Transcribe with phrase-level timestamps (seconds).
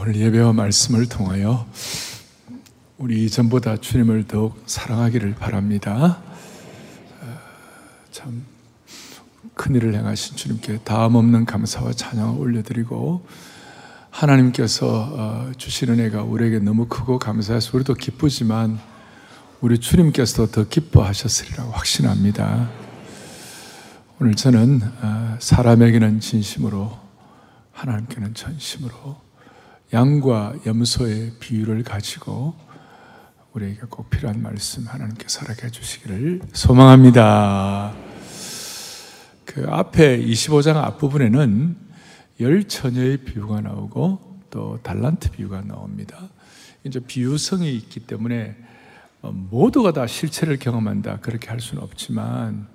[0.00, 1.66] 오늘 예배와 말씀을 통하여
[2.98, 6.22] 우리 이전보다 주님을 더욱 사랑하기를 바랍니다.
[7.20, 7.38] 어,
[8.12, 8.44] 참
[9.54, 13.26] 큰일을 행하신 주님께 다음 없는 감사와 찬양을 올려드리고
[14.10, 18.78] 하나님께서 어, 주시는 애가 우리에게 너무 크고 감사해서 우리도 기쁘지만
[19.60, 22.70] 우리 주님께서도 더 기뻐하셨으리라고 확신합니다.
[24.20, 26.96] 오늘 저는 어, 사람에게는 진심으로
[27.72, 29.27] 하나님께는 전심으로
[29.92, 32.54] 양과 염소의 비유를 가지고
[33.54, 37.94] 우리에게 꼭 필요한 말씀 하나님께서 허락해 주시기를 소망합니다.
[39.46, 41.76] 그 앞에 25장 앞부분에는
[42.40, 46.28] 열 처녀의 비유가 나오고 또 달란트 비유가 나옵니다.
[46.84, 48.56] 이제 비유성이 있기 때문에
[49.22, 52.66] 모두가 다 실체를 경험한다 그렇게 할 수는 없지만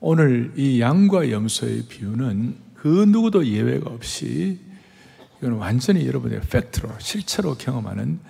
[0.00, 4.58] 오늘 이 양과 염소의 비유는 그 누구도 예외가 없이
[5.40, 8.20] 이건 완전히 여러분의 팩트로, 실체로 경험하는,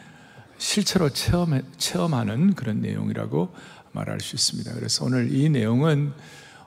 [0.59, 3.53] 실체로 체험, 체험하는 그런 내용이라고
[3.93, 4.75] 말할 수 있습니다.
[4.75, 6.13] 그래서 오늘 이 내용은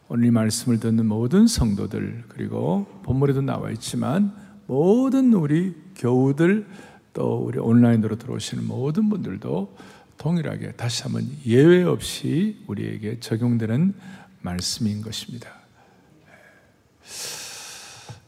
[0.09, 4.33] 오늘 이 말씀을 듣는 모든 성도들, 그리고 본문에도 나와 있지만
[4.67, 6.67] 모든 우리 교우들,
[7.13, 9.77] 또 우리 온라인으로 들어오시는 모든 분들도
[10.17, 13.93] 동일하게 다시 한번 예외 없이 우리에게 적용되는
[14.41, 15.49] 말씀인 것입니다.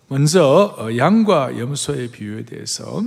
[0.08, 3.04] 먼저 어, 양과 염소의 비유에 대해서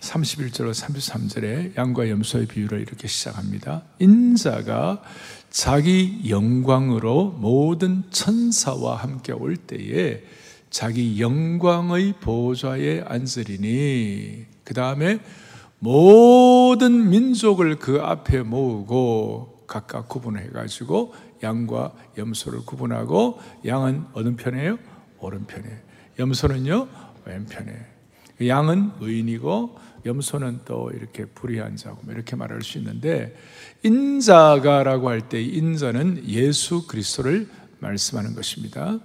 [0.00, 3.84] 31절로 33절에 양과 염소의 비유를 이렇게 시작합니다.
[4.00, 5.02] 인자가
[5.48, 10.22] 자기 영광으로 모든 천사와 함께 올 때에
[10.68, 15.20] 자기 영광의 보좌에 앉으리니 그 다음에
[15.78, 24.78] 모든 민족을 그 앞에 모으고 각각 구분해 가지고 양과 염소를 구분하고 양은 어느 편이에요?
[25.18, 25.89] 오른편에
[26.20, 26.88] 염소는요
[27.24, 27.86] 왼편에
[28.46, 33.36] 양은 의인이고 염소는 또 이렇게 불의한 자고 뭐 이렇게 말할 수 있는데
[33.82, 37.48] 인자가라고 할 때 인자는 예수 그리스도를
[37.80, 38.98] 말씀하는 것입니다.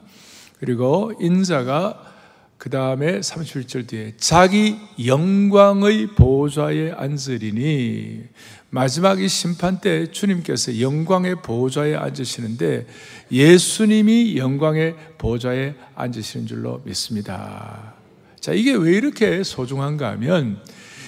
[0.59, 2.14] 그리고 인자가
[2.57, 8.23] 그 다음에 31절 뒤에 자기 영광의 보좌에 앉으리니
[8.69, 12.87] 마지막 이 심판 때 주님께서 영광의 보좌에 앉으시는데
[13.31, 17.93] 예수님이 영광의 보좌에 앉으시는 줄로 믿습니다.
[18.39, 20.61] 자, 이게 왜 이렇게 소중한가 하면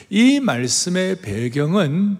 [0.09, 2.17] 이 말씀의 배경은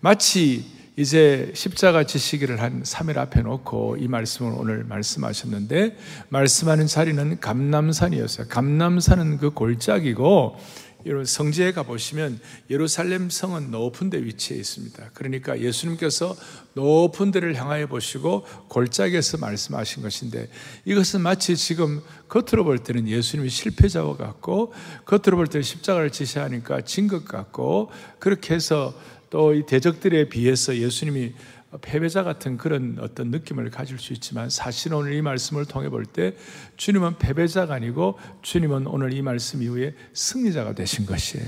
[0.00, 0.64] 마치
[0.96, 5.96] 이제 십자가 지시기를 한 3일 앞에 놓고 이 말씀을 오늘 말씀하셨는데
[6.28, 8.48] 말씀하는 자리는 감남산이었어요.
[8.48, 10.56] 감남산은 그 골짜기고
[11.04, 12.38] 여러분 성지에 가 보시면
[12.70, 15.10] 예루살렘 성은 높은 데 위치해 있습니다.
[15.14, 16.36] 그러니까 예수님께서
[16.74, 20.48] 높은 데를 향하여 보시고 골짜기에서 말씀하신 것인데
[20.84, 24.72] 이것은 마치 지금 겉으로 볼 때는 예수님이 실패자와 같고
[25.06, 28.94] 겉으로 볼 때는 십자가를 지시하니까 진 것 같고 그렇게 해서
[29.32, 31.32] 또 이 대적들에 비해서 예수님이
[31.80, 36.34] 패배자 같은 그런 어떤 느낌을 가질 수 있지만 사실 오늘 이 말씀을 통해 볼 때
[36.76, 41.46] 주님은 패배자가 아니고 주님은 오늘 이 말씀 이후에 승리자가 되신 것이에요.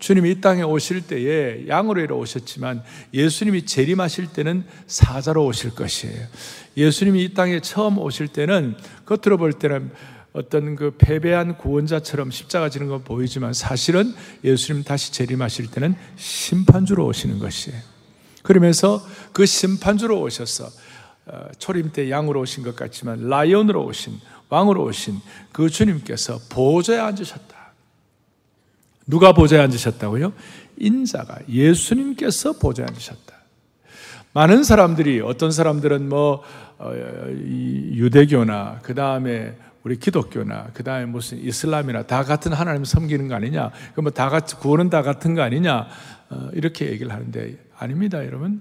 [0.00, 2.82] 주님이 이 땅에 오실 때에 양으로 오셨지만
[3.14, 6.26] 예수님이 재림하실 때는 사자로 오실 것이에요.
[6.76, 8.74] 예수님이 이 땅에 처음 오실 때는
[9.04, 9.92] 겉으로 볼 때는
[10.32, 17.38] 어떤 그 패배한 구원자처럼 십자가 지는 건 보이지만 사실은 예수님 다시 재림하실 때는 심판주로 오시는
[17.38, 17.78] 것이에요.
[18.42, 20.68] 그러면서 그 심판주로 오셔서
[21.26, 25.20] 어, 초림 때 양으로 오신 것 같지만 라이온으로 오신 왕으로 오신
[25.52, 27.72] 그 주님께서 보좌에 앉으셨다.
[29.06, 30.32] 누가 보좌에 앉으셨다고요?
[30.78, 33.36] 인자가 예수님께서 보좌에 앉으셨다.
[34.32, 36.42] 많은 사람들이 어떤 사람들은 뭐
[36.78, 36.92] 어,
[37.30, 39.54] 유대교나 그 다음에
[39.84, 43.70] 우리 기독교나 그 다음에 무슨 이슬람이나 다 같은 하나님 섬기는 거 아니냐?
[43.94, 45.88] 그럼 다 같이 구원은 다 같은 거 아니냐?
[46.30, 48.60] 어, 이렇게 얘기를 하는데 아닙니다, 여러분.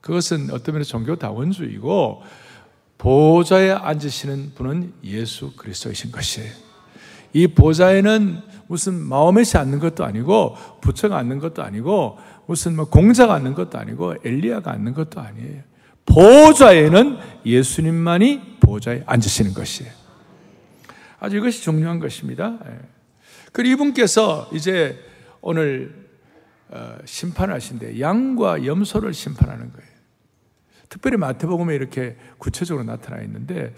[0.00, 2.22] 그것은 어떤 면에서 종교 다원주의고
[2.98, 6.52] 보좌에 앉으시는 분은 예수 그리스도이신 것이에요.
[7.32, 13.54] 이 보좌에는 무슨 마음에시 앉는 것도 아니고 부처가 앉는 것도 아니고 무슨 뭐 공자가 앉는
[13.54, 15.62] 것도 아니고 엘리야가 앉는 것도 아니에요.
[16.06, 20.01] 보좌에는 예수님만이 보좌에 앉으시는 것이에요.
[21.22, 22.58] 아주 이것이 중요한 것입니다.
[22.66, 22.80] 예.
[23.52, 24.98] 그리고 이분께서 이제
[25.40, 25.94] 오늘
[26.68, 29.92] 어, 심판하신데 양과 염소를 심판하는 거예요.
[30.88, 33.72] 특별히 마태복음에 이렇게 구체적으로 나타나 있는데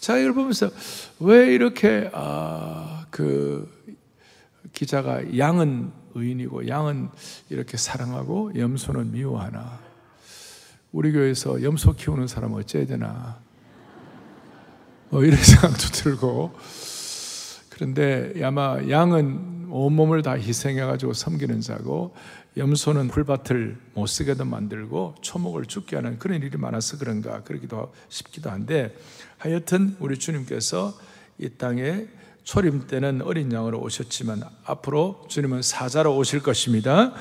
[0.00, 0.70] 자 이걸 보면서
[1.20, 3.66] 왜 이렇게 아, 그
[4.72, 7.08] 기자가 양은 의인이고 양은
[7.48, 9.80] 이렇게 사랑하고 염소는 미워하나
[10.92, 13.40] 우리 교회에서 염소 키우는 사람 어째야 되나
[15.08, 16.52] 뭐 이런 생각도 들고
[17.80, 22.14] 그런데 아마 양은 온몸을 다 희생해가지고 섬기는 자고
[22.58, 28.94] 염소는 풀밭을 못 쓰게도 만들고 초목을 죽게 하는 그런 일이 많아서 그런가 그러기도 싶기도 한데
[29.38, 30.92] 하여튼 우리 주님께서
[31.38, 32.04] 이 땅에
[32.44, 37.14] 초림 때는 어린 양으로 오셨지만 앞으로 주님은 사자로 오실 것입니다.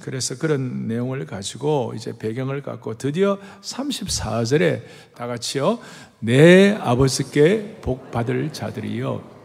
[0.00, 4.82] 그래서 그런 내용을 가지고 이제 배경을 갖고 드디어 34절에
[5.14, 5.78] 다 같이요.
[6.20, 9.35] 내 아버지께 복 받을 자들이요.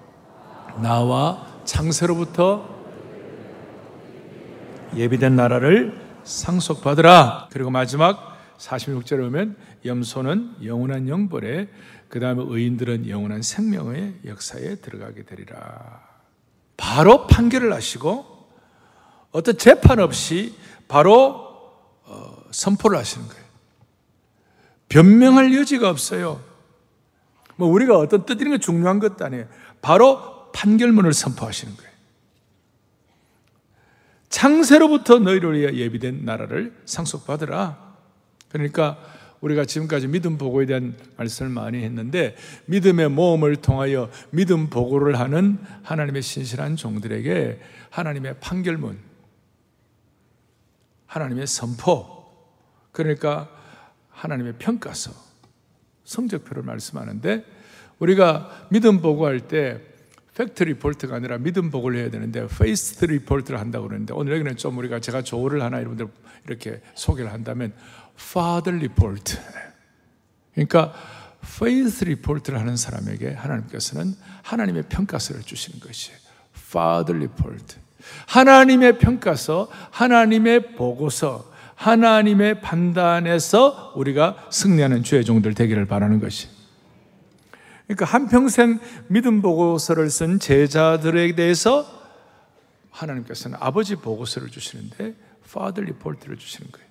[0.79, 2.69] 나와 창세로부터
[4.95, 7.50] 예비된 나라를 상속받으라.
[7.51, 11.69] 그리고 마지막 46절에 오면 염소는 영원한 영벌에
[12.09, 16.01] 그 다음에 의인들은 영원한 생명의 역사에 들어가게 되리라.
[16.77, 18.25] 바로 판결을 하시고
[19.31, 20.56] 어떤 재판 없이
[20.88, 21.50] 바로
[22.03, 23.41] 어, 선포를 하시는 거예요.
[24.89, 26.41] 변명할 여지가 없어요.
[27.56, 29.45] 뭐 우리가 어떤 뜻이는 게 중요한 것도 아니에요.
[29.81, 31.92] 바로 판결문을 선포하시는 거예요.
[34.30, 37.95] 창세로부터 너희를 위해 예비된 나라를 상속받으라.
[38.50, 38.98] 그러니까
[39.42, 46.21] 우리가 지금까지 믿음 보고에 대한 말씀을 많이 했는데 믿음의 모험을 통하여 믿음 보고를 하는 하나님의
[46.21, 47.59] 신실한 종들에게
[47.89, 49.00] 하나님의 판결문,
[51.07, 52.25] 하나님의 선포,
[52.92, 53.50] 그러니까
[54.09, 55.12] 하나님의 평가서,
[56.04, 57.45] 성적표를 말씀하는데
[58.00, 59.81] 우리가 믿음 보고할 때
[60.35, 65.00] fact report가 아니라 믿음 보고를 해야 되는데 faith report를 한다고 그러는데 오늘 여기는 좀 우리가
[65.00, 66.07] 제가 조를 하나 여러분들
[66.48, 67.74] 이렇게 소개를 한다면
[68.18, 69.38] father report.
[70.54, 70.94] 그러니까
[71.44, 76.18] faith report를 하는 사람에게 하나님께서는 하나님의 평가서를 주시는 것이에요.
[76.56, 77.75] father report.
[78.28, 86.48] 하나님의 평가서, 하나님의 보고서, 하나님의 판단에서 우리가 승리하는 주의 종들 되기를 바라는 것이.
[87.95, 91.85] 그러니까 한평생 믿음 보고서를 쓴 제자들에 대해서
[92.89, 95.15] 하나님께서는 아버지 보고서를 주시는데
[95.45, 96.88] father report를 주시는 거예요.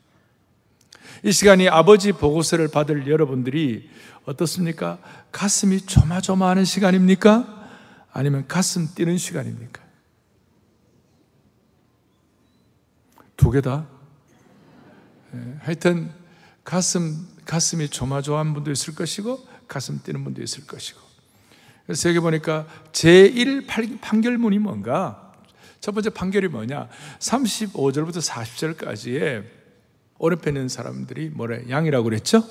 [1.24, 3.88] 이 시간이 아버지 보고서를 받을 여러분들이
[4.26, 4.98] 어떻습니까?
[5.32, 7.68] 가슴이 조마조마하는 시간입니까?
[8.12, 9.82] 아니면 가슴 뛰는 시간입니까?
[13.36, 13.86] 두 개 다?
[15.32, 16.12] 네, 하여튼
[16.62, 21.00] 가슴, 가슴이 조마조마한 분도 있을 것이고 가슴 뛰는 분도 있을 것이고
[21.86, 23.66] 그래서 여기 보니까 제1
[24.00, 25.32] 판결문이 뭔가?
[25.80, 26.88] 첫 번째 판결이 뭐냐?
[27.20, 29.44] 35절부터 40절까지의
[30.18, 31.64] 오른편에 있는 사람들이 뭐래?
[31.70, 32.44] 양이라고 그랬죠?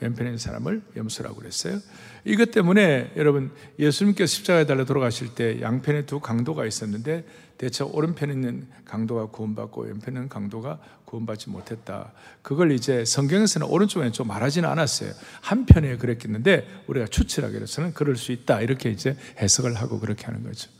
[0.00, 1.80] 왼편에 있는 사람을 염소라고 그랬어요.
[2.24, 7.24] 이것 때문에 여러분 예수님께서 십자가에 달려 돌아가실 때 양편에 두 강도가 있었는데
[7.58, 12.12] 대체 오른편에 있는 강도가 구원받고 왼편에 있는 강도가 구원받지 못했다.
[12.42, 15.10] 그걸 이제 성경에서는 오른쪽 왼쪽 말하지는 않았어요.
[15.40, 18.60] 한편에 그랬겠는데 우리가 추측하기 위해서는 그럴 수 있다.
[18.60, 20.70] 이렇게 이제 해석을 하고 그렇게 하는 거죠.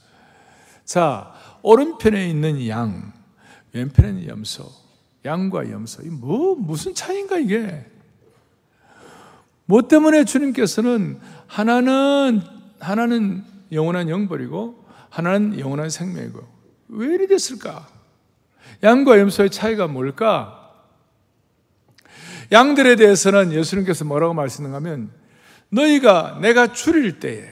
[0.85, 3.13] 자, 오른편에 있는 양,
[3.73, 4.71] 왼편에 있는 염소.
[5.25, 6.03] 양과 염소.
[6.07, 7.85] 뭐, 무슨 차이인가, 이게?
[9.69, 12.41] 뭐 때문에 주님께서는 하나는,
[12.81, 16.43] 하나는 영원한 영벌이고, 하나는 영원한 생명이고,
[16.89, 17.87] 왜 이리 됐을까?
[18.83, 20.73] 양과 염소의 차이가 뭘까?
[22.51, 25.11] 양들에 대해서는 예수님께서 뭐라고 말씀하면,
[25.69, 27.47] 너희가 내가 줄일 때에,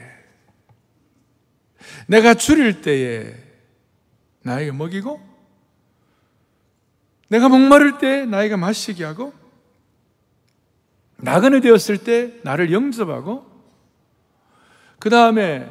[2.07, 3.35] 내가 줄일 때에
[4.41, 5.21] 나에게 먹이고,
[7.27, 9.33] 내가 목마를 때 나이가 마시게 하고
[11.17, 13.45] 나그네 되었을 때 나를 영접하고
[14.99, 15.69] 그 다음에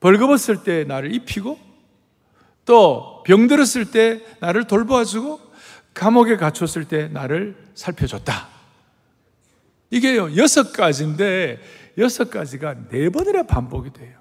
[0.00, 1.58] 벌거벗을 때 나를 입히고
[2.64, 5.40] 또 병들었을 때 나를 돌보아주고
[5.94, 8.48] 감옥에 갇혔을 때 나를 살펴줬다.
[9.90, 11.60] 이게요 여섯 가지인데
[11.98, 14.18] 여섯 가지가 네 번이나 반복이 돼요.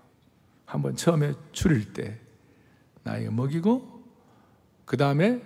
[0.65, 2.19] 한번 처음에 줄일 때
[3.03, 4.03] 나에게 먹이고
[4.85, 5.41] 그 다음에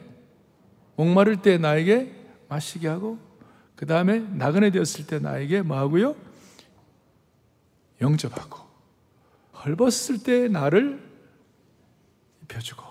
[0.96, 2.14] 목마를 때 나에게
[2.48, 3.20] 마시게 하고
[3.76, 6.16] 그 다음에 나그네 되었을 때 나에게 뭐하고요?
[8.02, 8.60] 영접하고
[9.64, 11.04] 헐벗을 때 나를
[12.44, 12.84] 입혀주고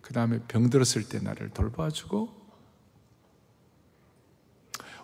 [0.00, 2.40] 그 다음에 병들었을 때 나를 돌봐주고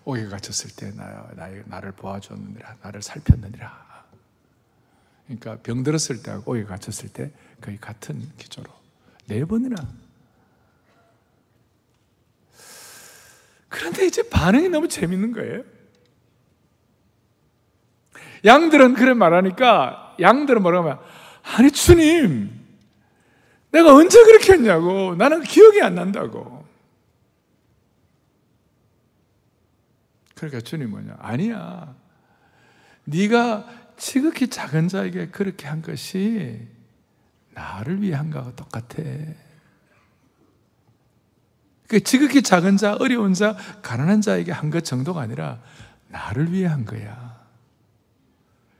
[0.05, 1.29] 옥에 갇혔을 때 나,
[1.67, 4.07] 나를 보아줬느니라 나를 살폈느니라
[5.27, 8.71] 그러니까 병들었을 때하고 옥에 갇혔을 때 거의 같은 기조로
[9.27, 9.77] 네 번이나
[13.77, 15.63] 그런데 이제 반응이 너무 재밌는 거예요.
[18.43, 21.05] 양들은 그래 말하니까 양들은 뭐라고 하면
[21.43, 22.51] 아니 주님
[23.71, 26.65] 내가 언제 그렇게 했냐고 나는 기억이 안 난다고
[30.35, 31.95] 그러니까 주님 뭐냐 아니야
[33.05, 36.67] 네가 지극히 작은 자에게 그렇게 한 것이
[37.53, 39.03] 나를 위해 한 거하고 똑같아.
[41.89, 45.61] 그 지극히 작은 자, 어려운 자, 가난한 자에게 한 것 정도가 아니라
[46.09, 47.37] 나를 위해 한 거야.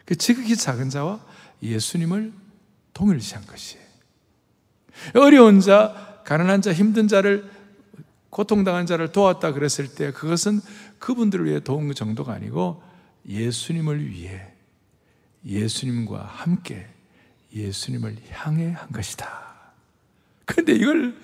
[0.05, 1.21] 그 지극히 작은 자와
[1.63, 2.33] 예수님을
[2.93, 3.79] 동일시한 것이.
[5.15, 7.51] 어려운 자, 가난한 자, 힘든 자를
[8.31, 10.61] 고통당한 자를 도왔다 그랬을 때 그것은
[10.99, 12.83] 그분들을 위해 도운 정도가 아니고
[13.29, 14.53] 예수님을 위해
[15.45, 16.87] 예수님과 함께
[17.55, 19.73] 예수님을 향해 한 것이다.
[20.45, 21.17] 그런데 이걸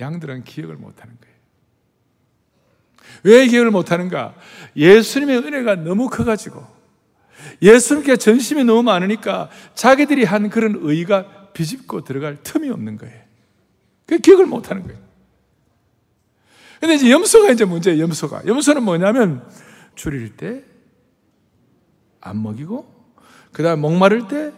[0.00, 1.36] 양들은 기억을 못하는 거예요.
[3.24, 4.34] 왜 기억을 못하는가?
[4.76, 6.64] 예수님의 은혜가 너무 커가지고
[7.60, 13.20] 예수님께 전심이 너무 많으니까 자기들이 한 그런 의가 비집고 들어갈 틈이 없는 거예요.
[14.06, 14.98] 그 기억을 못하는 거예요.
[16.80, 18.42] 근데 이제 염소가 이제 문제예요, 염소가.
[18.46, 19.46] 염소는 뭐냐면
[19.94, 20.70] 줄일 때
[22.20, 22.86] 안 먹이고,
[23.52, 24.52] 그 다음에 목마를 때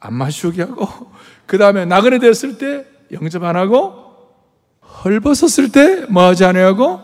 [0.00, 1.10] 안 마시게 하고,
[1.46, 4.04] 그 다음에 나그네 됐을 때 영접 안 하고,
[5.04, 7.00] 헐벗었을 때 뭐 하지 아니하고,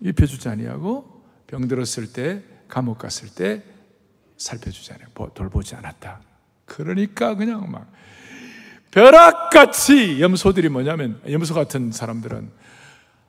[0.00, 3.62] 입혀주지 아니하고, 병들었을 때, 감옥 갔을 때
[4.38, 5.08] 살펴주지 않아요.
[5.34, 6.20] 돌보지 않았다.
[6.64, 7.92] 그러니까 그냥 막
[8.90, 12.50] 벼락같이 염소들이 뭐냐면 염소 같은 사람들은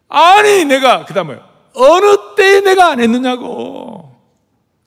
[0.07, 1.39] 아니 내가 그 다음에
[1.75, 4.15] 어느 때에 내가 안 했느냐고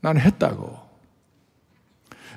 [0.01, 0.79] 나는 했다고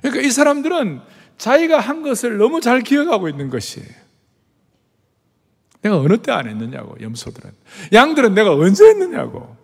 [0.02, 1.02] 그러니까 이 사람들은
[1.40, 3.88] 자기가 한 것을 너무 잘 기억하고 있는 것이에요.
[5.82, 7.52] 내가 어느 때 안 했느냐고 염소들은.
[7.94, 9.58] 양들은 내가 언제 했느냐고.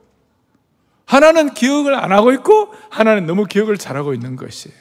[1.05, 4.75] 하나는 기억을 안 하고 있고 하나는 너무 기억을 잘하고 있는 것이에요.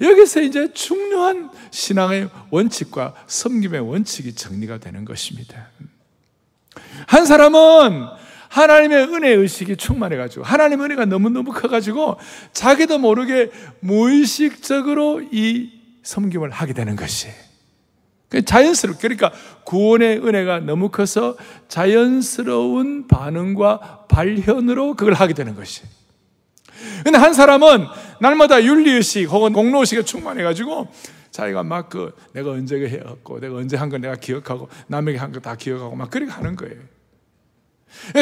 [0.00, 5.68] 여기서 이제 중요한 신앙의 원칙과 섬김의 원칙이 정리가 되는 것입니다.
[7.06, 8.08] 한 사람은
[8.52, 12.18] 하나님의 은혜 의식이 충만해가지고 하나님의 은혜가 너무너무 커가지고
[12.52, 15.70] 자기도 모르게 무의식적으로 이
[16.02, 17.28] 섬김을 하게 되는 것이
[18.44, 19.32] 자연스럽게 그러니까
[19.64, 21.36] 구원의 은혜가 너무 커서
[21.68, 25.82] 자연스러운 반응과 발현으로 그걸 하게 되는 것이
[27.04, 27.86] 근데 한 사람은
[28.20, 30.88] 날마다 윤리의식 혹은 공로의식에 충만해가지고
[31.30, 35.56] 자기가 막 그 내가 언제 해왔고 내가 언제 한거 내가 기억하고 남에게 한 거 다
[35.56, 36.76] 기억하고 막 그렇게 하는 거예요.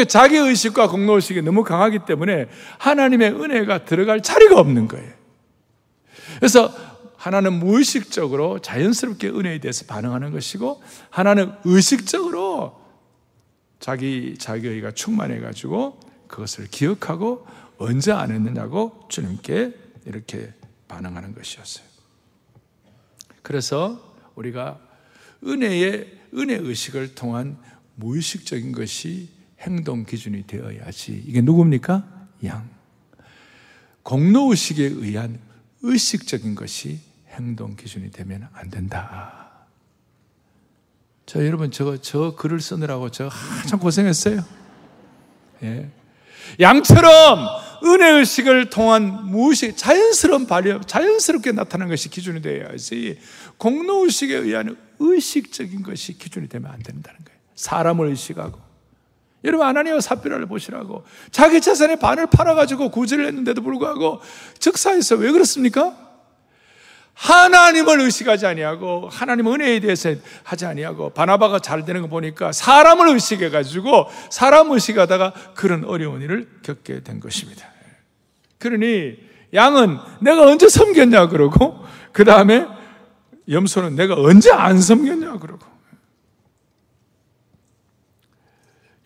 [0.08, 2.48] 자기 의식과 공로의식이 너무 강하기 때문에
[2.78, 5.12] 하나님의 은혜가 들어갈 자리가 없는 거예요.
[6.36, 6.72] 그래서
[7.16, 12.80] 하나는 무의식적으로 자연스럽게 은혜에 대해서 반응하는 것이고 하나는 의식적으로
[13.78, 17.46] 자기 자기의가 충만해 가지고 그것을 기억하고
[17.78, 19.74] 언제 안 했느냐고 주님께
[20.06, 20.52] 이렇게
[20.88, 21.84] 반응하는 것이었어요.
[23.42, 24.78] 그래서 우리가
[25.44, 27.58] 은혜의 은혜 의식을 통한
[27.96, 29.28] 무의식적인 것이
[29.60, 31.24] 행동 기준이 되어야지.
[31.26, 32.28] 이게 누굽니까?
[32.44, 32.68] 양.
[34.02, 35.38] 공로 의식에 의한
[35.82, 36.98] 의식적인 것이
[37.28, 39.50] 행동 기준이 되면 안 된다.
[41.26, 44.44] 저 여러분 저저 글을 쓰느라고 저 한참 고생했어요.
[45.62, 45.90] 예.
[46.58, 47.46] 양처럼
[47.84, 53.18] 은혜 의식을 통한 무엇이 자연스러운 발현, 자연스럽게 나타나는 것이 기준이 되어야지
[53.58, 57.40] 공로 의식에 의한 의식적인 것이 기준이 되면 안 된다는 거예요.
[57.54, 58.69] 사람을 의식하고.
[59.44, 61.04] 여러분, 아나니와 사피라를 보시라고.
[61.30, 64.20] 자기 재산의 반을 팔아가지고 구제를 했는데도 불구하고
[64.58, 65.96] 즉사에서 왜 그렇습니까?
[67.20, 73.50] 하나님을 의식하지 아니하고 하나님 은혜에 대해서 하지 아니하고 바나바가 잘 되는 거 보니까 사람을 의식해
[73.50, 77.66] 가지고 사람 의식하다가 그런 어려운 일을 겪게 된 것입니다.
[78.58, 79.18] 그러니
[79.52, 82.66] 양은 내가 언제 섬겼냐 그러고 그 다음에
[83.50, 85.66] 염소는 내가 언제 안 섬겼냐 그러고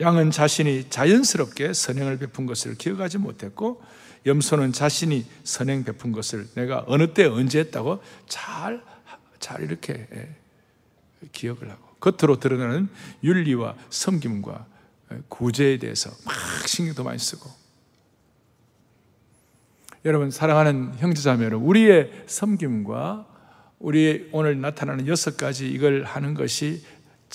[0.04, 3.82] 양은 자신이 자연스럽게 선행을 베푼 것을 기억하지 못했고
[4.26, 8.82] 염소는 자신이 선행 베푼 것을 내가 어느 때 언제 했다고 잘,
[9.38, 10.28] 잘 이렇게 예,
[11.32, 12.88] 기억을 하고 겉으로 드러나는
[13.22, 14.66] 윤리와 섬김과
[15.28, 16.34] 구제에 대해서 막
[16.68, 17.50] 신경도 많이 쓰고.
[20.04, 23.26] 여러분 사랑하는 형제자매 여러분 우리의 섬김과
[23.78, 26.84] 우리의 오늘 나타나는 여섯 가지 이걸 하는 것이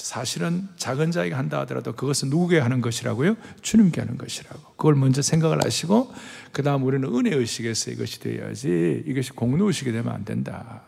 [0.04, 3.36] 사실은 작은 자에게 한다 하더라도 그것은 누구에게 하는 것이라고요?
[3.62, 4.62] 주님께 하는 것이라고.
[4.78, 6.14] 그걸 먼저 생각을 하시고,
[6.52, 10.84] 그 다음 우리는 은혜 의식에서 이것이 되어야지 이것이 공로 의식이 되면 안 된다.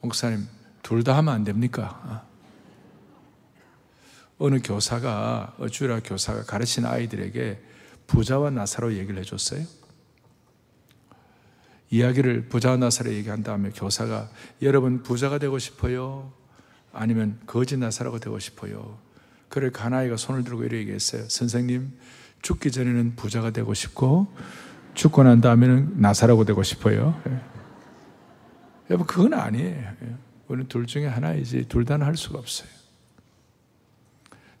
[0.00, 0.46] 목사님,
[0.82, 2.24] 둘 다 하면 안 됩니까?
[4.38, 7.62] 어느 교사가, 어주라 교사가 가르친 아이들에게
[8.06, 9.64] 부자와 나사로 얘기를 해줬어요.
[11.90, 14.30] 이야기를 부자와 나사로 얘기한 다음에 교사가
[14.62, 16.32] 여러분 부자가 되고 싶어요?
[16.96, 18.98] 아니면 거짓 나사라고 되고 싶어요.
[19.48, 21.28] 그를 가나이가 손을 들고 이렇게 얘기했어요.
[21.28, 21.92] 선생님,
[22.42, 24.26] 죽기 전에는 부자가 되고 싶고,
[24.94, 27.20] 죽고 난 다음에는 나사라고 되고 싶어요.
[27.28, 27.40] 예.
[28.90, 29.94] 여러분, 그건 아니에요.
[30.02, 30.14] 예.
[30.48, 32.68] 우리는 둘 중에 하나이지, 둘 다는 할 수가 없어요.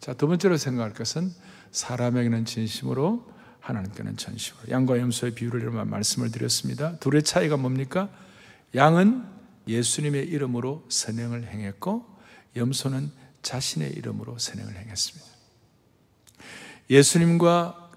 [0.00, 1.30] 자, 두 번째로 생각할 것은
[1.72, 3.26] 사람에게는 진심으로,
[3.60, 4.70] 하나님께는 전심으로.
[4.70, 6.96] 양과 염소의 비유를 이런 말씀을 드렸습니다.
[6.98, 8.08] 둘의 차이가 뭡니까?
[8.74, 9.24] 양은
[9.66, 12.15] 예수님의 이름으로 선행을 행했고,
[12.56, 13.10] 염소는
[13.42, 15.26] 자신의 이름으로 선행을 행했습니다.
[16.90, 17.92] 예수님과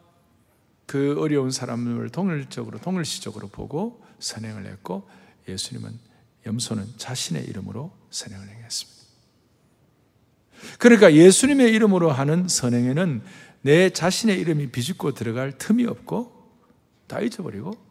[0.86, 5.08] 그 어려운 사람을 동일적으로, 동일시적으로 보고 선행을 했고,
[5.48, 5.98] 예수님은,
[6.46, 9.00] 염소는 자신의 이름으로 선행을 행했습니다.
[10.78, 13.22] 그러니까 예수님의 이름으로 하는 선행에는
[13.62, 16.34] 내 자신의 이름이 비집고 들어갈 틈이 없고,
[17.08, 17.89] 다 잊어버리고,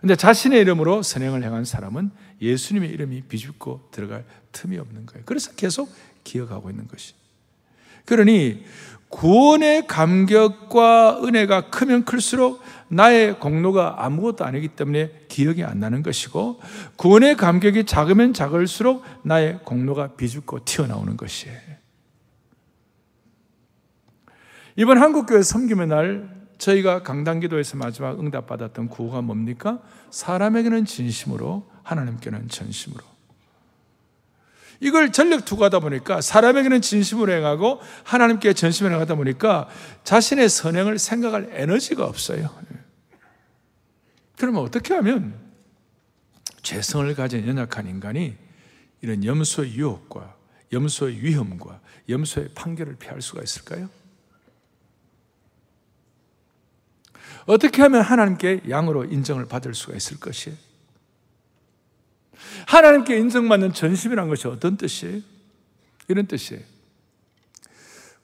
[0.00, 2.10] 근데 자신의 이름으로 선행을 행한 사람은
[2.40, 5.22] 예수님의 이름이 비집고 들어갈 틈이 없는 거예요.
[5.26, 5.90] 그래서 계속
[6.24, 7.14] 기억하고 있는 것이.
[8.04, 8.64] 그러니
[9.08, 16.60] 구원의 감격과 은혜가 크면 클수록 나의 공로가 아무것도 아니기 때문에 기억이 안 나는 것이고
[16.96, 21.56] 구원의 감격이 작으면 작을수록 나의 공로가 비집고 튀어나오는 것이에요.
[24.76, 29.80] 이번 한국교회 섬김의 날 저희가 강단기도에서 마지막 응답받았던 구호가 뭡니까?
[30.10, 33.04] 사람에게는 진심으로 하나님께는 전심으로
[34.80, 39.68] 이걸 전력 투구하다 보니까 사람에게는 진심으로 행하고 하나님께 전심으로 행하다 보니까
[40.04, 42.50] 자신의 선행을 생각할 에너지가 없어요.
[44.36, 45.34] 그러면 어떻게 하면
[46.62, 48.36] 죄성을 가진 연약한 인간이
[49.00, 50.36] 이런 염소의 유혹과
[50.72, 53.88] 염소의 위험과 염소의 판결을 피할 수가 있을까요?
[57.46, 60.56] 어떻게 하면 하나님께 양으로 인정을 받을 수가 있을 것이에요?
[62.66, 65.20] 하나님께 인정받는 전심이라는 것이 어떤 뜻이에요?
[66.08, 66.62] 이런 뜻이에요.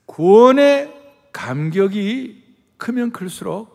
[0.06, 0.92] 구원의
[1.32, 2.42] 감격이
[2.76, 3.72] 크면 클수록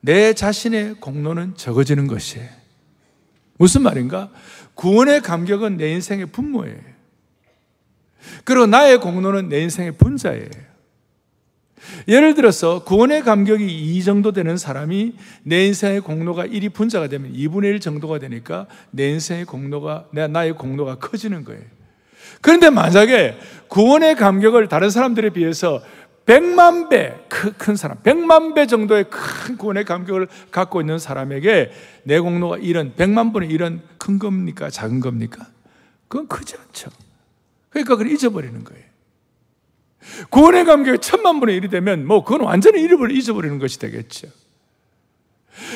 [0.00, 2.48] 내 자신의 공로는 적어지는 것이에요.
[3.58, 4.30] 무슨 말인가?
[4.74, 6.78] 구원의 감격은 내 인생의 분모예요.
[8.44, 10.69] 그리고 나의 공로는 내 인생의 분자예요.
[12.08, 17.64] 예를 들어서 구원의 감격이 2 정도 되는 사람이 내 인생의 공로가 1이 분자가 되면 2분의
[17.64, 21.62] 1 정도가 되니까 내 인생의 공로가 내 나의 공로가 커지는 거예요.
[22.40, 23.38] 그런데 만약에
[23.68, 25.82] 구원의 감격을 다른 사람들에 비해서
[26.26, 31.72] 100만 배, 큰 사람, 100만 배 정도의 큰 구원의 감격을 갖고 있는 사람에게
[32.04, 34.70] 내 공로가 1은 100만 분의 1은 큰 겁니까?
[34.70, 35.46] 작은 겁니까?
[36.06, 36.90] 그건 크지 않죠.
[37.70, 38.89] 그러니까 그걸 잊어버리는 거예요.
[40.30, 44.28] 구원의 감격이 천만 분의 일이 되면 뭐 그건 완전히 이름을 잊어버리는 것이 되겠죠.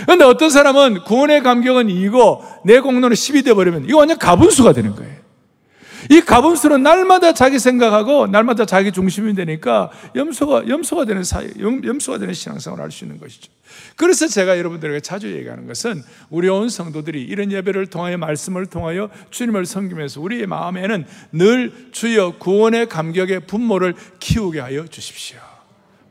[0.05, 5.24] 그런데 어떤 사람은 구원의 감격은 2고 내 공로는 10이 되어버리면 이거 완전 가분수가 되는 거예요.
[6.11, 12.19] 이 가분수는 날마다 자기 생각하고 날마다 자기 중심이 되니까 염소가 염소가 되는 사회, 염 소가
[12.19, 13.51] 되는 신앙생활을 할 수 있는 것이죠.
[13.97, 19.67] 그래서 제가 여러분들에게 자주 얘기하는 것은 우리 온 성도들이 이런 예배를 통하여 말씀을 통하여 주님을
[19.67, 25.39] 섬기면서 우리의 마음에는 늘 주여 구원의 감격의 분모를 키우게 하여 주십시오.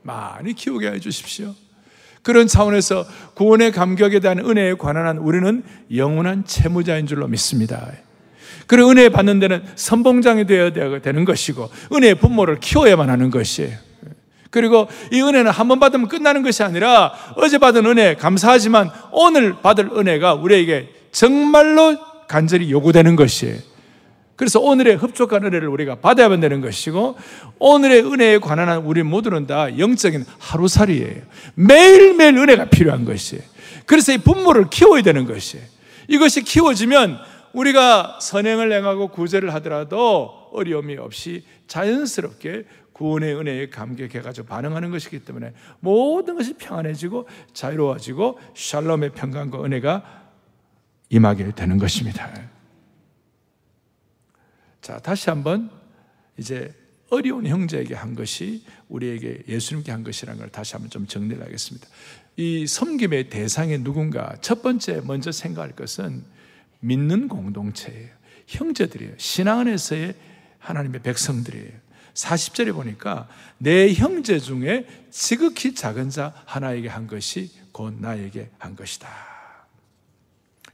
[0.02, 1.54] 많이 키우게 하여 주십시오.
[2.22, 5.62] 그런 차원에서 구원의 감격에 대한 은혜에 관한 우리는
[5.94, 7.92] 영원한 채무자인 줄로 믿습니다.
[8.66, 13.76] 그리고 은혜 받는 데는 선봉장이 되어야 되는 것이고 은혜의 분모를 키워야만 하는 것이에요.
[14.50, 19.90] 그리고 이 은혜는 한 번 받으면 끝나는 것이 아니라 어제 받은 은혜 감사하지만 오늘 받을
[19.96, 21.96] 은혜가 우리에게 정말로
[22.28, 23.56] 간절히 요구되는 것이에요.
[24.36, 27.16] 그래서 오늘의 흡족한 은혜를 우리가 받아야 되는 것이고
[27.58, 31.22] 오늘의 은혜에 관한 우리 모두는 다 영적인 하루살이에요.
[31.54, 33.42] 매일매일 은혜가 필요한 것이에요.
[33.86, 35.64] 그래서 이 분모를 키워야 되는 것이에요.
[36.08, 37.18] 이것이 키워지면
[37.54, 46.36] 우리가 선행을 행하고 구제를 하더라도 어려움이 없이 자연스럽게 구원의 은혜에 감격해가지고 반응하는 것이기 때문에 모든
[46.36, 50.24] 것이 평안해지고 자유로워지고 샬롬의 평강과 은혜가
[51.10, 52.30] 임하게 되는 것입니다.
[54.80, 55.70] 자, 다시 한번
[56.36, 56.72] 이제
[57.10, 61.86] 어려운 형제에게 한 것이 우리에게 예수님께 한 것이라는 걸 다시 한번 좀 정리를 하겠습니다.
[62.36, 66.24] 이 섬김의 대상이 누군가 첫 번째 먼저 생각할 것은
[66.84, 68.10] 믿는 공동체예요.
[68.46, 69.14] 형제들이에요.
[69.16, 70.14] 신앙 안에서의
[70.58, 71.72] 하나님의 백성들이에요.
[72.12, 79.08] 40절에 보니까 내 형제 중에 지극히 작은 자 하나에게 한 것이 곧 나에게 한 것이다.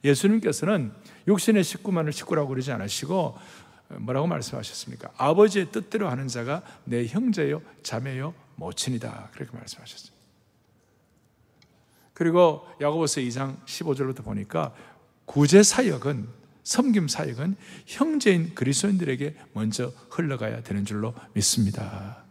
[0.04, 0.92] 예수님께서는
[1.28, 3.38] 육신의 식구만을 식구라고 그러지 않으시고
[4.00, 5.10] 뭐라고 말씀하셨습니까?
[5.16, 9.30] 아버지의 뜻대로 하는 자가 내 형제요, 자매요, 모친이다.
[9.32, 10.20] 그렇게 말씀하셨어요.
[12.12, 14.74] 그리고 야고보서 2장 15절부터 보니까
[15.30, 16.26] 구제 사역은
[16.64, 17.54] 섬김 사역은
[17.86, 22.24] 형제인 그리스도인들에게 먼저 흘러가야 되는 줄로 믿습니다.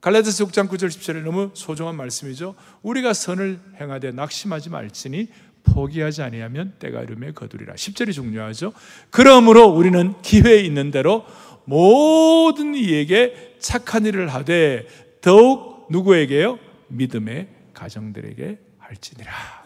[0.00, 2.56] 갈라디아서 6장 9절 10절에 너무 소중한 말씀이죠.
[2.82, 5.28] 우리가 선을 행하되 낙심하지 말지니
[5.62, 7.74] 포기하지 아니하면 때가 이름에 거두리라.
[7.74, 8.72] 10절이 중요하죠.
[9.10, 11.24] 그러므로 우리는 기회 있는 대로
[11.66, 14.88] 모든 이에게 착한 일을 하되
[15.20, 16.58] 더욱 누구에게요?
[16.88, 19.65] 믿음의 가정들에게 할지니라.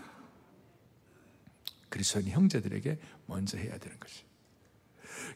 [1.91, 4.23] 그리스도인 형제들에게 먼저 해야 되는 것이.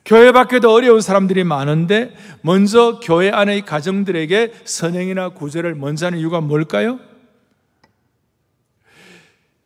[0.04, 7.00] 교회 밖에도 어려운 사람들이 많은데 먼저 교회 안의 가정들에게 선행이나 구제를 먼저 하는 이유가 뭘까요?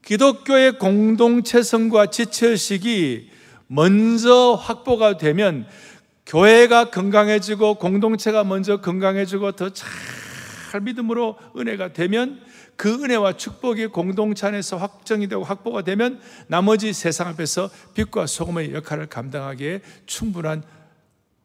[0.04, 3.30] 기독교의 공동체성과 지체의식이
[3.66, 5.66] 먼저 확보가 되면
[6.24, 9.88] 교회가 건강해지고 공동체가 먼저 건강해지고 더 잘
[10.76, 12.40] 믿음으로 은혜가 되면
[12.76, 19.06] 그 은혜와 축복이 공동체 안에서 확정이 되고 확보가 되면 나머지 세상 앞에서 빛과 소금의 역할을
[19.06, 20.62] 감당하기에 충분한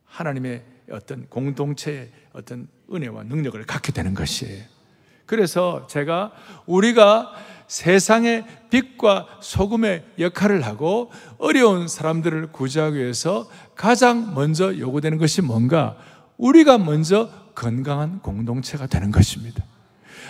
[0.06, 4.64] 하나님의 어떤 공동체의 어떤 은혜와 능력을 갖게 되는 것이에요.
[5.26, 6.34] 그래서 제가
[6.66, 7.34] 우리가
[7.68, 15.98] 세상의 빛과 소금의 역할을 하고 어려운 사람들을 구제하기 위해서 가장 먼저 요구되는 것이 뭔가?
[16.38, 19.63] 우리가 먼저 건강한 공동체가 되는 것입니다.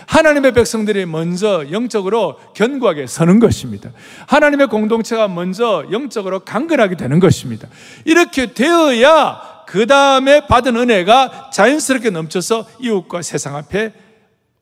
[0.06, 3.90] 하나님의 백성들이 먼저 영적으로 견고하게 서는 것입니다.
[4.26, 7.68] 하나님의 공동체가 먼저 영적으로 강건하게 되는 것입니다.
[8.04, 13.92] 이렇게 되어야 그 다음에 받은 은혜가 자연스럽게 넘쳐서 이웃과 세상 앞에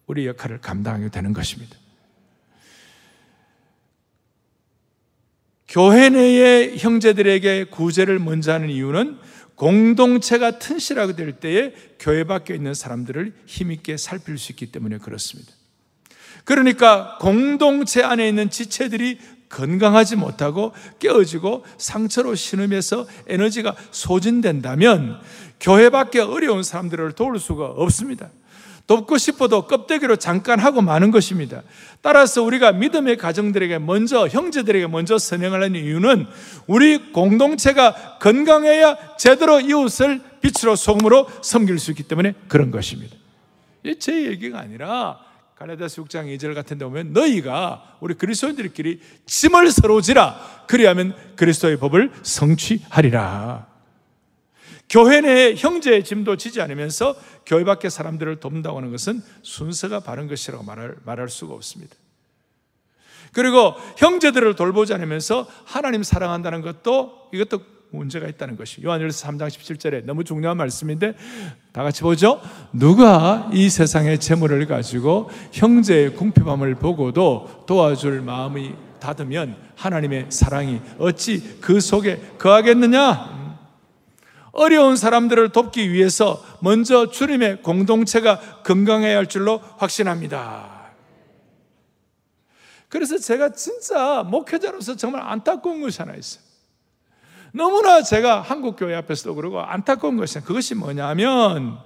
[0.07, 1.77] 우리 역할을 감당하게 되는 것입니다.
[5.69, 9.19] 교회 내의 형제들에게 구제를 먼저 하는 이유는
[9.57, 15.53] 공동체가 튼실하게 될 때에 교회 밖에 있는 사람들을 힘있게 살필 수 있기 때문에 그렇습니다.
[16.45, 25.21] 그러니까 공동체 안에 있는 지체들이 건강하지 못하고 깨어지고 상처로 신음해서 에너지가 소진된다면
[25.61, 28.31] 교회 밖에 어려운 사람들을 도울 수가 없습니다.
[28.87, 31.63] 돕고 싶어도 껍데기로 잠깐 하고 마는 것입니다.
[32.01, 36.27] 따라서 우리가 믿음의 가정들에게 먼저, 형제들에게 먼저 선행하는 이유는
[36.67, 43.17] 우리 공동체가 건강해야 제대로 이웃을 빛으로 소금으로 섬길 수 있기 때문에 그런 것입니다.
[43.99, 45.19] 제 얘기가 아니라
[45.57, 52.11] 갈라디아서 6장 2절 같은 데 보면 너희가 우리 그리스도인들끼리 짐을 서로 지라 그리하면 그리스도의 법을
[52.23, 53.72] 성취하리라.
[54.93, 60.63] 교회 내에 형제의 짐도 지지 않으면서 교회 밖의 사람들을 돕는다고 하는 것은 순서가 바른 것이라고
[60.63, 61.97] 말할, 말할 수가 없습니다.
[63.33, 70.25] 그리고 형제들을 돌보지 않으면서 하나님 사랑한다는 것도 이것도 문제가 있다는 것이 요한일서 3장 17절에 너무
[70.25, 71.15] 중요한 말씀인데
[71.73, 72.43] 다 같이 보죠.
[72.75, 81.81] 누가 이 세상의 재물을 가지고 형제의 궁핍함을 보고도 도와줄 마음이 닫으면 하나님의 사랑이 어찌 그
[81.81, 83.42] 속에 거하겠느냐?
[84.53, 90.93] 어려운 사람들을 돕기 위해서 먼저 주님의 공동체가 건강해야 할 줄로 확신합니다.
[92.89, 96.45] 그래서 제가 진짜 목회자로서 정말 안타까운 것이 하나 있어요.
[97.53, 101.79] 너무나 제가 한국교회 앞에서도 그러고 안타까운 것이 그것이 뭐냐면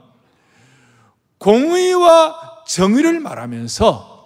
[1.38, 4.16] 공의와 정의를 말하면서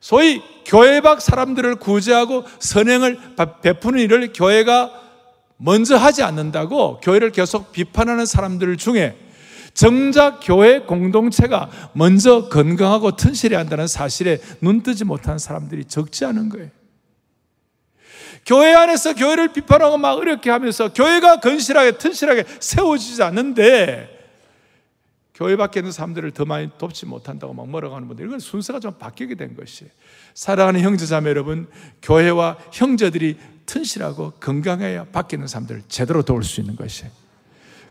[0.00, 4.90] 소위 교회 밖 사람들을 구제하고 선행을 베푸는 일을 교회가
[5.64, 9.16] 먼저 하지 않는다고 교회를 계속 비판하는 사람들 중에
[9.74, 16.68] 정작 교회 공동체가 먼저 건강하고 튼실해야 한다는 사실에 눈뜨지 못한 사람들이 적지 않은 거예요.
[18.44, 24.21] 교회 안에서 교회를 비판하고 막 어렵게 하면서 교회가 건실하게 튼실하게 세워지지 않는데
[25.34, 29.34] 교회 밖에 있는 사람들을 더 많이 돕지 못한다고 막 하는 분들 이건 순서가 좀 바뀌게
[29.34, 29.90] 된 것이에요.
[30.34, 31.68] 사랑하는 형제자매 여러분,
[32.02, 37.10] 교회와 형제들이 튼실하고 건강해야 밖에 있는 사람들을 제대로 도울 수 있는 것이에요.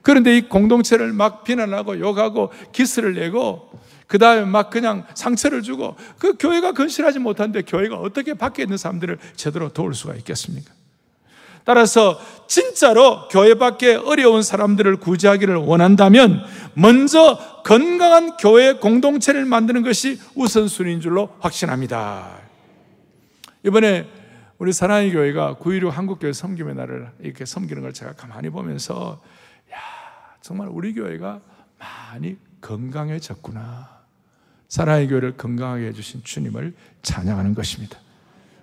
[0.02, 3.72] 그런데 이 공동체를 막 비난하고 욕하고 기스를 내고
[4.08, 9.18] 그 다음에 막 그냥 상처를 주고 그 교회가 건실하지 못한데 교회가 어떻게 밖에 있는 사람들을
[9.36, 10.74] 제대로 도울 수가 있겠습니까?
[11.64, 16.44] 따라서 진짜로 교회 밖에 어려운 사람들을 구제하기를 원한다면
[16.74, 22.40] 먼저 건강한 교회 공동체를 만드는 것이 우선순위인 줄로 확신합니다.
[23.64, 24.10] 이번에
[24.58, 29.22] 우리 사랑의 교회가 9.16 한국교회 섬김의 날을 이렇게 섬기는 걸 제가 가만히 보면서
[29.72, 29.78] 야,
[30.42, 31.42] 정말 우리 교회가
[31.80, 34.02] 많이 건강해졌구나.
[34.68, 37.98] 사랑의 교회를 건강하게 해주신 주님을 찬양하는 것입니다.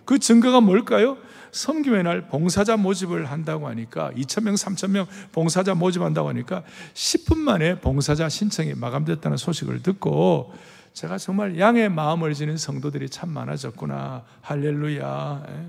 [0.04, 1.18] 그 증거가 뭘까요?
[1.58, 6.62] 섬김의 날 봉사자 모집을 한다고 하니까 2,000명, 3,000명 봉사자 모집한다고 하니까
[6.94, 10.54] 10분 만에 봉사자 신청이 마감됐다는 소식을 듣고
[10.92, 14.24] 제가 정말 양의 마음을 지닌 성도들이 참 많아졌구나.
[14.42, 15.46] 할렐루야.
[15.48, 15.66] 예.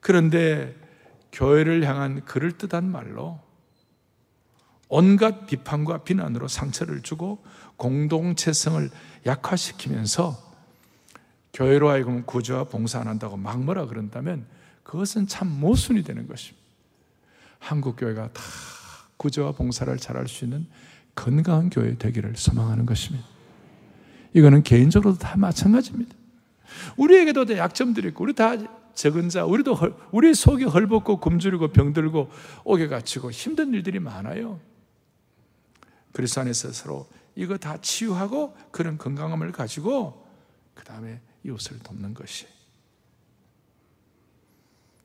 [0.00, 0.74] 그런데
[1.32, 3.40] 교회를 향한 그럴듯한 말로
[4.90, 7.42] 온갖 비판과 비난으로 상처를 주고
[7.76, 8.90] 공동체성을
[9.24, 10.36] 약화시키면서
[11.54, 14.57] 교회로 하여금 구조와 봉사 안 한다고 막 뭐라 그런다면
[14.88, 16.64] 그것은 참 모순이 되는 것입니다.
[17.58, 18.42] 한국 교회가 다
[19.18, 20.66] 구조와 봉사를 잘할 수 있는
[21.14, 23.26] 건강한 교회 되기를 소망하는 것입니다.
[24.32, 26.14] 이거는 개인적으로도 다 마찬가지입니다.
[26.96, 28.52] 우리에게도 약점들이 있고 우리 다
[28.94, 32.30] 적은 자, 우리도 헐, 우리 속이 헐벗고 굶주리고 병들고
[32.64, 34.58] 옥에 갇히고 힘든 일들이 많아요.
[36.12, 40.26] 그리스 안에서 서로 이거 다 치유하고 그런 건강함을 가지고
[40.72, 42.46] 그 다음에 이웃을 돕는 것이.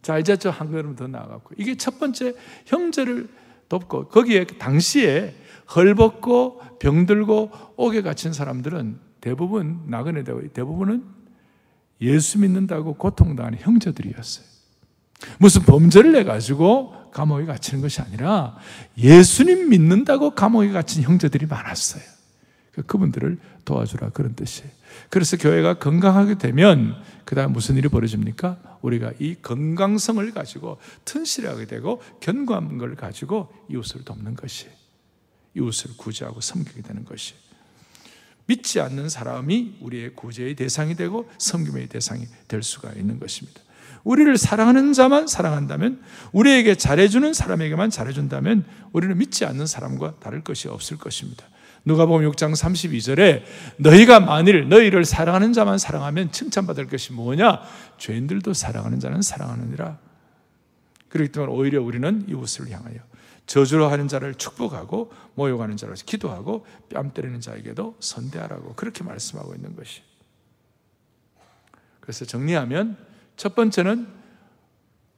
[0.03, 2.35] 자, 이제 저 한 걸음 더 나아갔고 이게 첫 번째
[2.67, 3.29] 형제를
[3.69, 5.33] 돕고 거기에 당시에
[5.73, 11.03] 헐벗고 병들고 옥에 갇힌 사람들은 대부분 나그네 대부분은
[12.01, 14.45] 예수 믿는다고 고통당하는 형제들이었어요.
[15.39, 18.57] 무슨 범죄를 해가지고 감옥에 갇히는 것이 아니라
[18.97, 22.03] 예수님 믿는다고 감옥에 갇힌 형제들이 많았어요.
[22.73, 24.69] 그 그분들을 도와주라 그런 뜻이에요.
[25.09, 28.79] 그래서 교회가 건강하게 되면 그 다음 무슨 일이 벌어집니까?
[28.81, 34.67] 우리가 이 건강성을 가지고 튼실하게 되고 견고한 걸 가지고 이웃을 돕는 것이
[35.55, 37.35] 이웃을 구제하고 섬기게 되는 것이
[38.45, 43.61] 믿지 않는 사람이 우리의 구제의 대상이 되고 섬김의 대상이 될 수가 있는 것입니다.
[44.03, 46.01] 우리를 사랑하는 자만 사랑한다면,
[46.33, 51.45] 우리에게 잘해주는 사람에게만 잘해준다면, 우리는 믿지 않는 사람과 다를 것이 없을 것입니다.
[51.85, 53.43] 누가 보면 6장 32절에
[53.77, 57.61] 너희가 만일 너희를 사랑하는 자만 사랑하면 칭찬받을 것이 뭐냐?
[57.97, 59.97] 죄인들도 사랑하는 자는 사랑하느니라.
[61.09, 62.99] 그렇기 때문에 오히려 우리는 이웃을 향하여
[63.45, 70.01] 저주로 하는 자를 축복하고 모욕하는 자를 기도하고 뺨 때리는 자에게도 선대하라고 그렇게 말씀하고 있는 것이.
[71.99, 72.97] 그래서 정리하면
[73.35, 74.07] 첫 번째는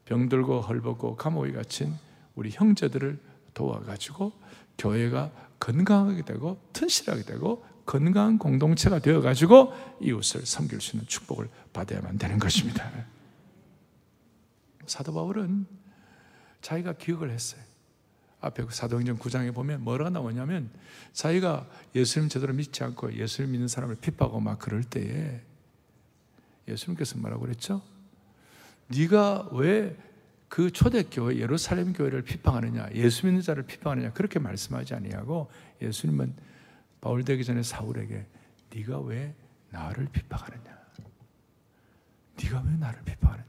[0.05, 1.93] 병들고 헐벗고 감옥에 갇힌
[2.35, 3.19] 우리 형제들을
[3.55, 4.31] 도와가지고
[4.77, 12.37] 교회가 건강하게 되고 튼실하게 되고 건강한 공동체가 되어가지고 이웃을 섬길 수 있는 축복을 받아야만 되는
[12.37, 12.91] 것입니다.
[14.85, 15.65] 사도 바울은
[16.61, 17.61] 자기가 기억을 했어요.
[18.41, 20.69] 앞에 그 사도행전 9장에 보면 뭐가 나오냐면
[21.13, 25.41] 자기가 예수님 제대로 믿지 않고 예수님 믿는 사람을 핍하고 막 그럴 때에
[26.67, 27.81] 예수님께서 뭐라고 그랬죠?
[28.87, 29.97] 네가 왜
[30.55, 36.33] 그 초대교회 예루살렘 교회를 비방하느냐 예수 믿는 자를 비방하느냐 그렇게 말씀하지 아니하고 예수님은
[37.01, 38.25] 바울 되기 전에 사울에게
[38.73, 39.35] 네가 왜
[39.71, 40.77] 나를 비방하느냐?
[42.41, 43.45] 네가 왜 나를 비방하느냐?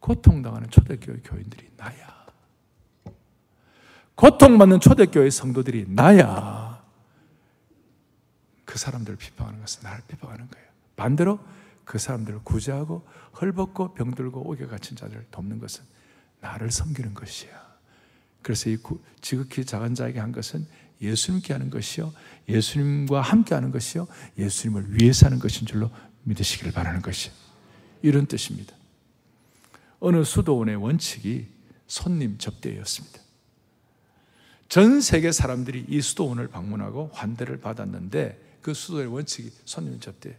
[0.00, 2.26] 고통당하는 초대교회 교인들이 나야.
[4.14, 6.84] 고통받는 초대교회 성도들이 나야.
[8.66, 10.68] 그 사람들을 비방하는 것은 나를 비방하는 거예요.
[10.94, 11.40] 반대로
[11.86, 13.08] 그 사람들을 구제하고
[13.40, 15.94] 헐벗고 병들고 옥에 갇힌 자들을 돕는 것은
[16.44, 17.50] 나를 섬기는 것이야.
[18.42, 18.76] 그래서 이
[19.22, 20.66] 지극히 작은 자에게 한 것은
[21.00, 22.12] 예수님께 하는 것이요.
[22.48, 24.06] 예수님과 함께 하는 것이요.
[24.36, 25.90] 예수님을 위해서 하는 것인 줄로
[26.24, 27.30] 믿으시기를 바라는 것이
[28.02, 28.74] 이런 뜻입니다.
[30.00, 31.46] 어느 수도원의 원칙이
[31.86, 33.20] 손님 접대였습니다.
[34.68, 40.36] 전 세계 사람들이 이 수도원을 방문하고 환대를 받았는데 그 수도의 원칙이 손님 접대.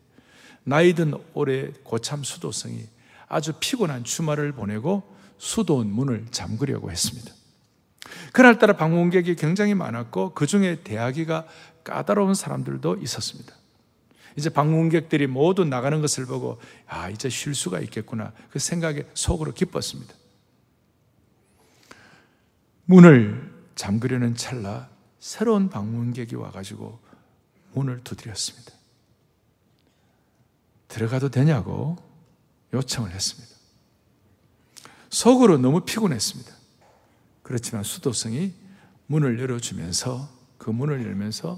[0.66, 2.88] 나이든 올해 고참 수도성이
[3.28, 7.34] 아주 피곤한 주말을 보내고 수도원 문을 잠그려고 했습니다.
[8.34, 11.46] 그날따라 방문객이 굉장히 많았고 그 중에 대하기가
[11.84, 13.54] 까다로운 사람들도 있었습니다.
[14.38, 20.14] 이제 방문객들이 모두 나가는 것을 보고 아 이제 쉴 수가 있겠구나 그 생각에 속으로 기뻤습니다.
[22.86, 27.00] 문을 잠그려는 찰나 새로운 방문객이 와가지고
[27.74, 28.74] 문을 두드렸습니다.
[30.88, 31.98] 들어가도 되냐고
[32.74, 33.55] 요청을 했습니다.
[35.16, 36.54] 속으로 너무 피곤했습니다.
[37.42, 38.54] 그렇지만 수도성이
[39.08, 41.58] 문을 열어주면서 그 문을 열면서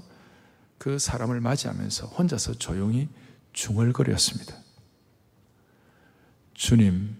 [0.78, 3.08] 그 사람을 맞이하면서 혼자서 조용히
[3.52, 4.54] 중얼거렸습니다.
[6.54, 7.16] 주님,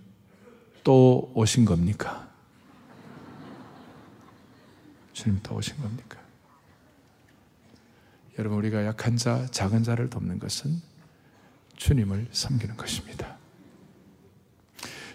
[0.84, 2.30] 또 오신 겁니까?
[5.14, 6.20] 주님 또 오신 겁니까?
[8.38, 10.80] 여러분, 우리가 약한 자, 작은 자를 돕는 것은
[11.74, 13.37] 주님을 섬기는 것입니다.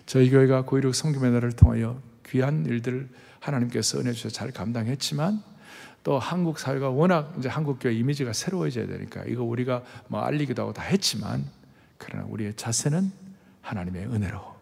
[0.05, 5.41] 저희 교회가 916 성김의 날을 통하여 귀한 일들을 하나님께서 은혜 주셔서 잘 감당했지만
[6.03, 10.73] 또 한국 사회가 워낙 이제 한국 교회 이미지가 새로워져야 되니까 이거 우리가 뭐 알리기도 하고
[10.73, 11.45] 다 했지만
[11.97, 13.11] 그러나 우리의 자세는
[13.61, 14.53] 하나님의 은혜로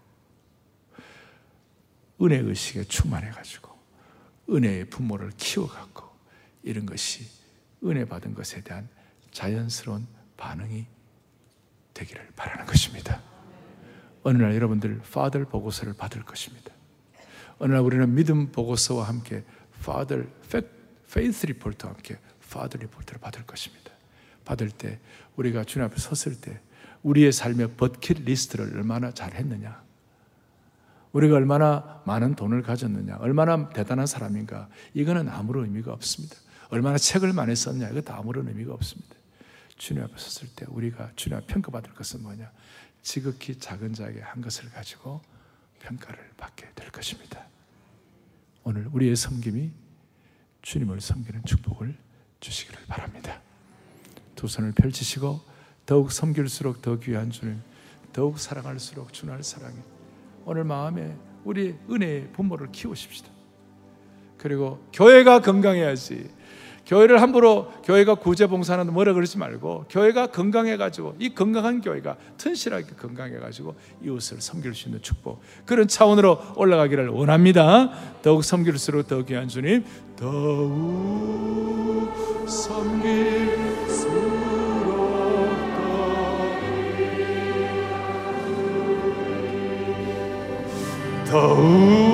[2.22, 3.76] 은혜 의식에 충만해 가지고
[4.50, 6.08] 은혜의 부모를 키워 갖고
[6.62, 7.26] 이런 것이
[7.84, 8.88] 은혜 받은 것에 대한
[9.32, 10.06] 자연스러운
[10.38, 10.86] 반응이
[11.96, 13.31] 되기를 바라는 것입니다.
[14.24, 16.72] 어느 날 여러분들 파들 보고서를 받을 것입니다.
[17.60, 19.44] 어느 날 우리는 믿음 보고서와 함께
[19.84, 20.30] father
[21.12, 22.18] faith report와 함께
[22.50, 23.92] father report를 받을 것입니다.
[24.46, 25.00] 받을 때
[25.36, 26.60] 우리가 주님 앞에 섰을 때
[27.04, 29.82] 우리의 삶의 bucket list를 얼마나 잘 했느냐.
[31.14, 33.18] 우리가 얼마나 많은 돈을 가졌느냐.
[33.20, 34.70] 얼마나 대단한 사람인가.
[34.94, 36.36] 이거는 아무런 의미가 없습니다.
[36.70, 37.90] 얼마나 책을 많이 썼냐.
[37.90, 39.16] 이것도 아무런 의미가 없습니다.
[39.78, 42.50] 주님 앞에 섰을 때 우리가 주님 앞에 평가받을 것은 뭐냐.
[43.02, 45.22] 지극히 작은 자에게 한 것을 가지고
[45.80, 47.48] 평가를 받게 될 것입니다.
[48.64, 49.72] 오늘 우리의 섬김이
[50.62, 51.96] 주님을 섬기는 축복을
[52.40, 53.42] 주시기를 바랍니다.
[54.36, 55.42] 두 손을 펼치시고
[55.86, 57.62] 더욱 섬길수록 더 귀한 주님,
[58.14, 59.78] 더욱 사랑할수록 주날 사랑해.
[60.46, 63.30] 오늘 마음에 우리 은혜의 부모를 키우십시다.
[64.38, 66.30] 그리고 교회가 건강해야지.
[66.92, 72.96] 교회를 함부로 교회가 구제 봉사하는 뭐라 그러지 말고 교회가 건강해 가지고 이 건강한 교회가 튼실하게
[73.00, 77.92] 건강해 가지고 이웃을 섬길 수 있는 축복 그런 차원으로 올라가기를 원합니다.
[78.22, 79.86] 더욱 섬길수록 더 귀한 주님
[80.18, 82.12] 더욱
[82.46, 84.42] 섬길수록
[91.30, 92.11] 더욱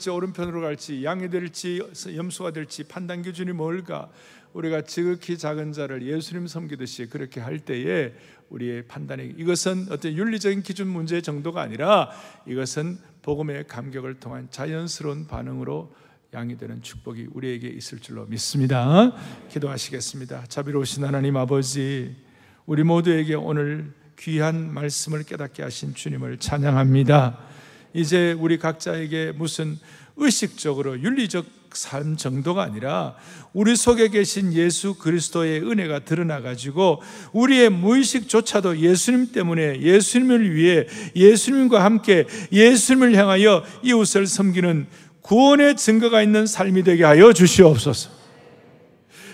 [0.00, 1.82] 갈지 오른편으로 갈지 양이 될지
[2.16, 4.08] 염소가 될지 판단 기준이 뭘까?
[4.54, 8.14] 우리가 지극히 작은 자를 예수님 섬기듯이 그렇게 할 때에
[8.48, 12.10] 우리의 판단이 이것은 어떤 윤리적인 기준 문제 정도가 아니라
[12.46, 15.94] 이것은 복음의 감격을 통한 자연스러운 반응으로
[16.32, 19.12] 양이 되는 축복이 우리에게 있을 줄로 믿습니다.
[19.50, 20.46] 기도하시겠습니다.
[20.48, 22.16] 자비로우신 하나님 아버지,
[22.64, 27.50] 우리 모두에게 오늘 귀한 말씀을 깨닫게 하신 주님을 찬양합니다.
[27.92, 29.78] 이제 우리 각자에게 무슨
[30.16, 33.14] 의식적으로 윤리적 삶 정도가 아니라
[33.52, 37.00] 우리 속에 계신 예수 그리스도의 은혜가 드러나 가지고
[37.32, 44.86] 우리의 무의식조차도 예수님 때문에 예수님을 위해 예수님과 함께 예수님을 향하여 이웃을 섬기는
[45.22, 48.10] 구원의 증거가 있는 삶이 되게 하여 주시옵소서.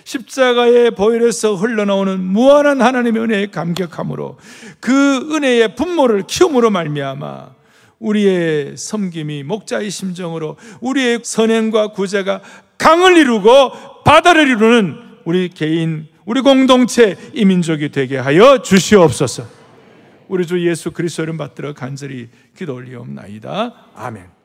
[0.05, 4.39] 십자가의 보혈에서 흘러나오는 무한한 하나님의 은혜에 감격함으로
[4.79, 7.56] 그 은혜의 분모를 키움으로 말미암아
[7.99, 12.41] 우리의 섬김이 목자의 심정으로 우리의 선행과 구제가
[12.79, 19.45] 강을 이루고 바다를 이루는 우리 개인, 우리 공동체 이민족이 되게 하여 주시옵소서.
[20.29, 23.91] 우리 주 예수 그리스도를 받들어 간절히 기도 올리옵나이다.
[23.95, 24.36] 아멘.